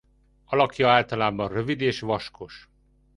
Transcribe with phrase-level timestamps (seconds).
[0.45, 2.69] Alakja általában rövid és vaskos.